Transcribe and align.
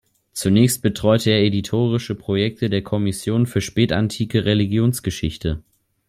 Zunächst 0.33 0.81
betreute 0.81 1.29
er 1.29 1.43
editorische 1.43 2.15
Projekte 2.15 2.71
der 2.71 2.81
Kommission 2.81 3.45
für 3.45 3.61
spätantike 3.61 4.45
Religionsgeschichte. 4.45 5.61